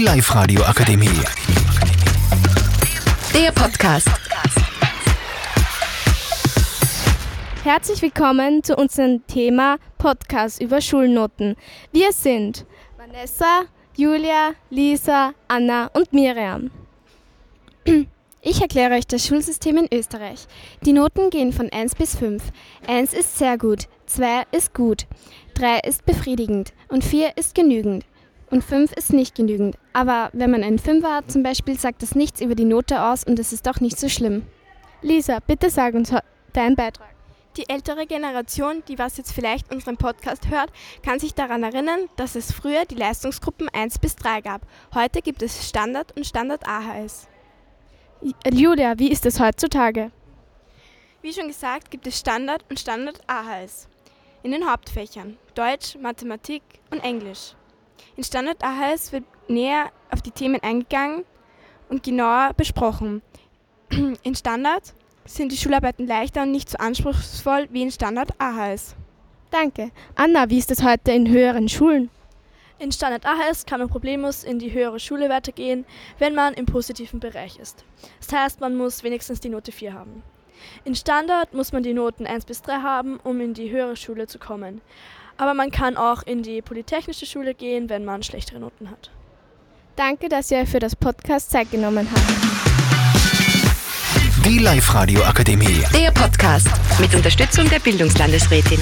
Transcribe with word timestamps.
Die 0.00 0.06
Live-Radio 0.06 0.62
Akademie. 0.62 1.10
Der 3.34 3.52
Podcast. 3.52 4.08
Herzlich 7.64 8.00
willkommen 8.00 8.64
zu 8.64 8.76
unserem 8.76 9.26
Thema 9.26 9.76
Podcast 9.98 10.62
über 10.62 10.80
Schulnoten. 10.80 11.54
Wir 11.92 12.12
sind 12.12 12.64
Vanessa, 12.96 13.64
Julia, 13.94 14.52
Lisa, 14.70 15.34
Anna 15.48 15.90
und 15.92 16.14
Miriam. 16.14 16.70
Ich 18.40 18.62
erkläre 18.62 18.94
euch 18.94 19.06
das 19.06 19.26
Schulsystem 19.26 19.76
in 19.76 19.88
Österreich. 19.92 20.46
Die 20.80 20.94
Noten 20.94 21.28
gehen 21.28 21.52
von 21.52 21.70
1 21.70 21.96
bis 21.96 22.16
5. 22.16 22.42
1 22.86 23.12
ist 23.12 23.36
sehr 23.36 23.58
gut, 23.58 23.86
2 24.06 24.44
ist 24.50 24.72
gut, 24.72 25.06
3 25.56 25.80
ist 25.80 26.06
befriedigend 26.06 26.72
und 26.88 27.04
4 27.04 27.36
ist 27.36 27.54
genügend. 27.54 28.06
Und 28.50 28.64
5 28.64 28.92
ist 28.92 29.12
nicht 29.12 29.36
genügend. 29.36 29.76
Aber 29.92 30.30
wenn 30.32 30.50
man 30.50 30.64
einen 30.64 30.78
5 30.78 31.04
hat 31.04 31.30
zum 31.30 31.42
Beispiel, 31.42 31.78
sagt 31.78 32.02
das 32.02 32.14
nichts 32.14 32.40
über 32.40 32.54
die 32.54 32.64
Note 32.64 33.02
aus 33.02 33.24
und 33.24 33.38
es 33.38 33.52
ist 33.52 33.66
doch 33.66 33.80
nicht 33.80 33.98
so 33.98 34.08
schlimm. 34.08 34.46
Lisa, 35.02 35.38
bitte 35.46 35.70
sag 35.70 35.94
uns 35.94 36.12
deinen 36.52 36.76
Beitrag. 36.76 37.08
Die 37.56 37.68
ältere 37.68 38.06
Generation, 38.06 38.82
die 38.86 38.98
was 38.98 39.16
jetzt 39.16 39.32
vielleicht 39.32 39.72
unseren 39.72 39.96
Podcast 39.96 40.48
hört, 40.50 40.70
kann 41.02 41.18
sich 41.18 41.34
daran 41.34 41.62
erinnern, 41.62 42.08
dass 42.16 42.36
es 42.36 42.52
früher 42.52 42.84
die 42.84 42.94
Leistungsgruppen 42.94 43.68
1 43.68 43.98
bis 43.98 44.16
3 44.16 44.40
gab. 44.40 44.62
Heute 44.94 45.20
gibt 45.20 45.42
es 45.42 45.68
Standard 45.68 46.16
und 46.16 46.26
Standard 46.26 46.66
AHS. 46.66 47.28
Julia, 48.52 48.98
wie 48.98 49.10
ist 49.10 49.26
es 49.26 49.40
heutzutage? 49.40 50.12
Wie 51.22 51.32
schon 51.32 51.48
gesagt, 51.48 51.90
gibt 51.90 52.06
es 52.06 52.18
Standard 52.18 52.64
und 52.68 52.78
Standard 52.78 53.20
AHS 53.26 53.88
in 54.42 54.52
den 54.52 54.70
Hauptfächern 54.70 55.36
Deutsch, 55.54 55.96
Mathematik 56.00 56.62
und 56.90 57.00
Englisch. 57.00 57.54
In 58.16 58.24
Standard 58.24 58.62
AHS 58.62 59.12
wird 59.12 59.24
näher 59.48 59.90
auf 60.10 60.22
die 60.22 60.30
Themen 60.30 60.60
eingegangen 60.62 61.24
und 61.88 62.02
genauer 62.02 62.52
besprochen. 62.56 63.22
In 64.22 64.34
Standard 64.34 64.94
sind 65.24 65.52
die 65.52 65.56
Schularbeiten 65.56 66.06
leichter 66.06 66.42
und 66.42 66.52
nicht 66.52 66.70
so 66.70 66.78
anspruchsvoll 66.78 67.68
wie 67.70 67.82
in 67.82 67.90
Standard 67.90 68.30
AHS. 68.38 68.96
Danke. 69.50 69.90
Anna, 70.14 70.48
wie 70.50 70.58
ist 70.58 70.70
es 70.70 70.82
heute 70.82 71.12
in 71.12 71.28
höheren 71.28 71.68
Schulen? 71.68 72.10
In 72.78 72.92
Standard 72.92 73.26
AHS 73.26 73.66
kann 73.66 73.80
man 73.80 73.88
problemlos 73.88 74.42
in 74.42 74.58
die 74.58 74.72
höhere 74.72 74.98
Schule 74.98 75.28
weitergehen, 75.28 75.84
wenn 76.18 76.34
man 76.34 76.54
im 76.54 76.66
positiven 76.66 77.20
Bereich 77.20 77.58
ist. 77.58 77.84
Das 78.20 78.32
heißt, 78.32 78.60
man 78.60 78.76
muss 78.76 79.04
wenigstens 79.04 79.40
die 79.40 79.50
Note 79.50 79.70
4 79.70 79.92
haben. 79.92 80.22
In 80.84 80.94
Standard 80.94 81.54
muss 81.54 81.72
man 81.72 81.82
die 81.82 81.94
Noten 81.94 82.26
1 82.26 82.44
bis 82.44 82.62
3 82.62 82.80
haben, 82.82 83.20
um 83.22 83.40
in 83.40 83.54
die 83.54 83.70
höhere 83.70 83.96
Schule 83.96 84.26
zu 84.26 84.38
kommen. 84.38 84.80
Aber 85.36 85.54
man 85.54 85.70
kann 85.70 85.96
auch 85.96 86.22
in 86.22 86.42
die 86.42 86.60
polytechnische 86.62 87.26
Schule 87.26 87.54
gehen, 87.54 87.88
wenn 87.88 88.04
man 88.04 88.22
schlechtere 88.22 88.60
Noten 88.60 88.90
hat. 88.90 89.10
Danke, 89.96 90.28
dass 90.28 90.50
ihr 90.50 90.66
für 90.66 90.78
das 90.78 90.94
Podcast 90.96 91.50
Zeit 91.50 91.70
genommen 91.70 92.08
habt. 92.10 92.60
Die 94.44 94.58
Live-Radio 94.58 95.22
Akademie. 95.22 95.82
Der 95.94 96.10
Podcast 96.10 96.68
mit 96.98 97.14
Unterstützung 97.14 97.68
der 97.68 97.78
Bildungslandesrätin. 97.78 98.80